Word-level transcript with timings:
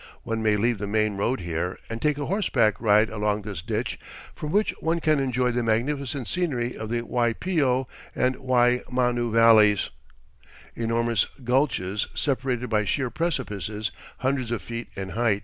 One 0.23 0.41
may 0.41 0.57
leave 0.57 0.79
the 0.79 0.87
main 0.87 1.15
road 1.15 1.41
here 1.41 1.77
and 1.87 2.01
take 2.01 2.17
a 2.17 2.25
horseback 2.25 2.81
ride 2.81 3.11
along 3.11 3.43
this 3.43 3.61
ditch, 3.61 3.99
from 4.33 4.51
which 4.51 4.71
one 4.79 4.99
can 4.99 5.19
enjoy 5.19 5.51
the 5.51 5.61
magnificent 5.61 6.27
scenery 6.27 6.75
of 6.75 6.89
the 6.89 7.03
Waipio 7.03 7.87
and 8.15 8.33
Waimanu 8.37 9.31
valleys, 9.31 9.91
enormous 10.73 11.27
"gulches," 11.43 12.07
separated 12.15 12.67
by 12.67 12.83
sheer 12.83 13.11
precipices 13.11 13.91
hundreds 14.17 14.49
of 14.49 14.63
feet 14.63 14.87
in 14.95 15.09
height. 15.09 15.39